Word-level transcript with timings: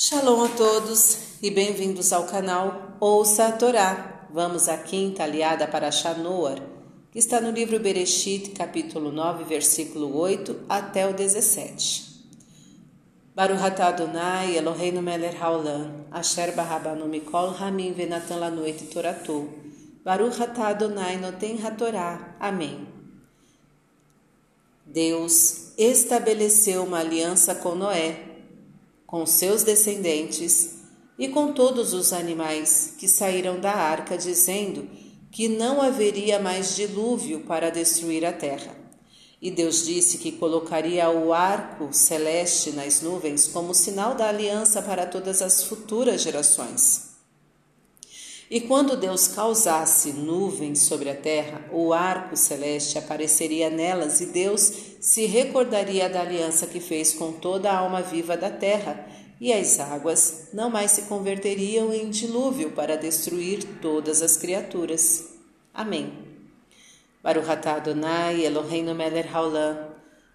Shalom 0.00 0.44
a 0.44 0.48
todos 0.50 1.18
e 1.42 1.50
bem-vindos 1.50 2.12
ao 2.12 2.22
canal 2.22 2.96
Ouça 3.00 3.48
a 3.48 3.52
Torá. 3.52 4.28
Vamos 4.32 4.68
à 4.68 4.76
quinta 4.76 5.24
aliada 5.24 5.66
para 5.66 5.90
Shanoar, 5.90 6.62
que 7.10 7.18
está 7.18 7.40
no 7.40 7.50
livro 7.50 7.80
Bereshit, 7.80 8.50
capítulo 8.50 9.10
9, 9.10 9.42
versículo 9.42 10.16
8 10.16 10.66
até 10.68 11.04
o 11.04 11.12
17. 11.12 12.22
Baruch 13.34 13.60
atah 13.60 13.88
Adonai 13.88 14.56
Eloheinu 14.56 15.02
melech 15.02 15.36
haolam, 15.36 16.04
asher 16.12 16.52
barabanu 16.52 17.08
mikol 17.08 17.52
hamim 17.58 17.92
venatan 17.92 18.38
lanuet 18.38 18.78
toratu. 18.94 19.48
Baruch 20.04 20.40
atah 20.40 20.68
Adonai 20.68 21.16
noten 21.16 21.58
hatorá. 21.60 22.36
Amém. 22.38 22.86
Deus 24.86 25.72
estabeleceu 25.76 26.84
uma 26.84 27.00
aliança 27.00 27.52
com 27.56 27.74
Noé 27.74 28.27
com 29.08 29.24
seus 29.24 29.62
descendentes 29.62 30.80
e 31.18 31.28
com 31.28 31.54
todos 31.54 31.94
os 31.94 32.12
animais 32.12 32.92
que 32.98 33.08
saíram 33.08 33.58
da 33.58 33.72
arca, 33.72 34.18
dizendo 34.18 34.86
que 35.30 35.48
não 35.48 35.80
haveria 35.80 36.38
mais 36.38 36.76
dilúvio 36.76 37.40
para 37.40 37.70
destruir 37.70 38.22
a 38.26 38.34
terra. 38.34 38.76
E 39.40 39.50
Deus 39.50 39.86
disse 39.86 40.18
que 40.18 40.32
colocaria 40.32 41.08
o 41.08 41.32
arco 41.32 41.88
celeste 41.90 42.72
nas 42.72 43.00
nuvens 43.00 43.46
como 43.46 43.72
sinal 43.72 44.14
da 44.14 44.28
aliança 44.28 44.82
para 44.82 45.06
todas 45.06 45.40
as 45.40 45.62
futuras 45.62 46.20
gerações. 46.20 47.07
E 48.50 48.62
quando 48.62 48.96
Deus 48.96 49.28
causasse 49.28 50.12
nuvens 50.12 50.80
sobre 50.80 51.10
a 51.10 51.14
terra, 51.14 51.66
o 51.70 51.92
arco 51.92 52.34
celeste 52.34 52.96
apareceria 52.96 53.68
nelas 53.68 54.22
e 54.22 54.26
Deus 54.26 54.72
se 55.00 55.26
recordaria 55.26 56.08
da 56.08 56.22
aliança 56.22 56.66
que 56.66 56.80
fez 56.80 57.12
com 57.12 57.32
toda 57.32 57.70
a 57.70 57.76
alma 57.76 58.00
viva 58.00 58.38
da 58.38 58.50
terra, 58.50 59.06
e 59.40 59.52
as 59.52 59.78
águas 59.78 60.48
não 60.52 60.70
mais 60.70 60.92
se 60.92 61.02
converteriam 61.02 61.92
em 61.92 62.08
dilúvio 62.08 62.72
para 62.72 62.96
destruir 62.96 63.62
todas 63.80 64.22
as 64.22 64.36
criaturas. 64.36 65.28
Amém. 65.72 66.12
Baruch 67.22 67.50
atah 67.50 67.74
Adonai 67.74 68.44
Eloheinu 68.44 68.94
melech 68.94 69.28
haolam, 69.28 69.90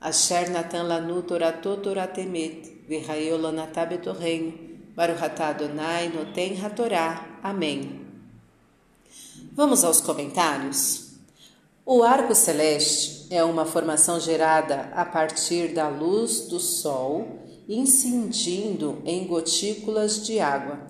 asher 0.00 0.50
natan 0.50 0.84
lanu 0.84 1.22
toratot 1.22 1.82
toratemet, 1.82 2.78
Baruch 4.98 5.22
atah 5.22 5.50
Adonai 5.50 6.08
noten 6.08 6.58
hatorá. 6.60 7.24
Amém. 7.40 8.04
Vamos 9.52 9.84
aos 9.84 10.00
comentários? 10.00 11.12
O 11.86 12.02
arco 12.02 12.34
celeste 12.34 13.28
é 13.30 13.44
uma 13.44 13.64
formação 13.64 14.18
gerada 14.18 14.90
a 14.92 15.04
partir 15.04 15.68
da 15.68 15.86
luz 15.86 16.48
do 16.48 16.58
sol 16.58 17.46
incidindo 17.68 19.00
em 19.04 19.24
gotículas 19.24 20.26
de 20.26 20.40
água. 20.40 20.80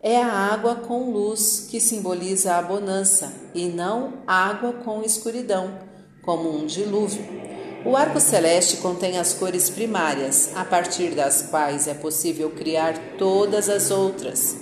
É 0.00 0.18
a 0.20 0.30
água 0.30 0.74
com 0.74 1.10
luz 1.10 1.66
que 1.70 1.80
simboliza 1.80 2.56
a 2.56 2.62
bonança 2.62 3.32
e 3.54 3.68
não 3.68 4.22
água 4.26 4.74
com 4.74 5.02
escuridão, 5.02 5.78
como 6.22 6.54
um 6.54 6.66
dilúvio. 6.66 7.55
O 7.86 7.96
arco 7.96 8.20
celeste 8.20 8.78
contém 8.78 9.16
as 9.16 9.32
cores 9.32 9.70
primárias, 9.70 10.50
a 10.56 10.64
partir 10.64 11.14
das 11.14 11.42
quais 11.42 11.86
é 11.86 11.94
possível 11.94 12.50
criar 12.50 13.16
todas 13.16 13.68
as 13.68 13.92
outras. 13.92 14.56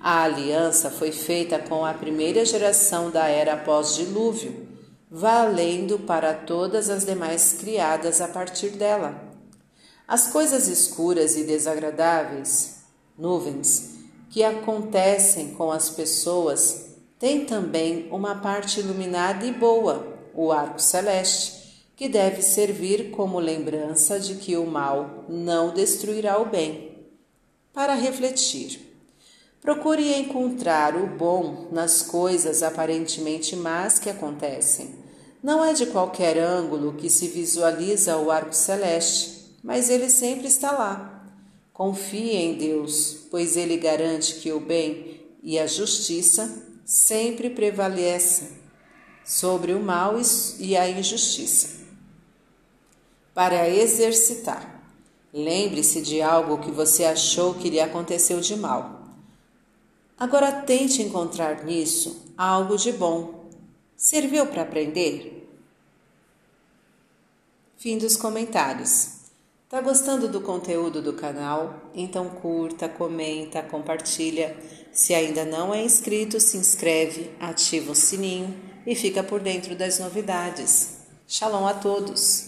A 0.00 0.22
aliança 0.22 0.88
foi 0.88 1.10
feita 1.10 1.58
com 1.58 1.84
a 1.84 1.92
primeira 1.92 2.44
geração 2.44 3.10
da 3.10 3.26
era 3.26 3.56
pós-dilúvio 3.56 4.68
valendo 5.10 5.98
para 5.98 6.34
todas 6.34 6.90
as 6.90 7.04
demais 7.04 7.54
criadas 7.54 8.20
a 8.20 8.28
partir 8.28 8.70
dela. 8.70 9.14
As 10.06 10.28
coisas 10.28 10.68
escuras 10.68 11.36
e 11.36 11.44
desagradáveis, 11.44 12.76
nuvens, 13.16 13.96
que 14.30 14.44
acontecem 14.44 15.54
com 15.54 15.72
as 15.72 15.88
pessoas, 15.90 16.86
têm 17.18 17.44
também 17.44 18.08
uma 18.10 18.36
parte 18.36 18.80
iluminada 18.80 19.44
e 19.44 19.52
boa, 19.52 20.06
o 20.34 20.52
arco 20.52 20.80
celeste, 20.80 21.57
que 21.98 22.08
deve 22.08 22.42
servir 22.42 23.10
como 23.10 23.40
lembrança 23.40 24.20
de 24.20 24.36
que 24.36 24.56
o 24.56 24.64
mal 24.64 25.24
não 25.28 25.74
destruirá 25.74 26.40
o 26.40 26.46
bem. 26.46 26.92
Para 27.72 27.94
refletir. 27.94 28.80
Procure 29.60 30.14
encontrar 30.14 30.94
o 30.94 31.08
bom 31.08 31.66
nas 31.72 32.00
coisas 32.00 32.62
aparentemente 32.62 33.56
más 33.56 33.98
que 33.98 34.08
acontecem. 34.08 34.94
Não 35.42 35.64
é 35.64 35.72
de 35.72 35.86
qualquer 35.86 36.38
ângulo 36.38 36.92
que 36.92 37.10
se 37.10 37.26
visualiza 37.26 38.16
o 38.16 38.30
arco 38.30 38.54
celeste, 38.54 39.56
mas 39.60 39.90
ele 39.90 40.08
sempre 40.08 40.46
está 40.46 40.70
lá. 40.70 41.28
Confie 41.72 42.36
em 42.36 42.54
Deus, 42.54 43.26
pois 43.28 43.56
ele 43.56 43.76
garante 43.76 44.36
que 44.36 44.52
o 44.52 44.60
bem 44.60 45.20
e 45.42 45.58
a 45.58 45.66
justiça 45.66 46.64
sempre 46.84 47.50
prevalecem 47.50 48.50
sobre 49.24 49.72
o 49.72 49.80
mal 49.80 50.14
e 50.60 50.76
a 50.76 50.88
injustiça. 50.88 51.87
Para 53.38 53.68
exercitar, 53.68 54.82
lembre-se 55.32 56.02
de 56.02 56.20
algo 56.20 56.58
que 56.58 56.72
você 56.72 57.04
achou 57.04 57.54
que 57.54 57.70
lhe 57.70 57.78
aconteceu 57.78 58.40
de 58.40 58.56
mal 58.56 59.00
Agora 60.18 60.50
tente 60.50 61.02
encontrar 61.02 61.64
nisso 61.64 62.34
algo 62.36 62.76
de 62.76 62.90
bom. 62.90 63.48
Serviu 63.96 64.44
para 64.46 64.62
aprender? 64.62 65.48
Fim 67.76 67.96
dos 67.96 68.16
comentários. 68.16 69.10
Tá 69.68 69.80
gostando 69.80 70.26
do 70.26 70.40
conteúdo 70.40 71.00
do 71.00 71.12
canal? 71.12 71.92
Então 71.94 72.28
curta, 72.28 72.88
comenta, 72.88 73.62
compartilha. 73.62 74.56
Se 74.90 75.14
ainda 75.14 75.44
não 75.44 75.72
é 75.72 75.84
inscrito, 75.84 76.40
se 76.40 76.56
inscreve, 76.56 77.30
ativa 77.38 77.92
o 77.92 77.94
sininho 77.94 78.52
e 78.84 78.96
fica 78.96 79.22
por 79.22 79.38
dentro 79.38 79.76
das 79.76 80.00
novidades. 80.00 80.96
Shalom 81.28 81.68
a 81.68 81.74
todos! 81.74 82.47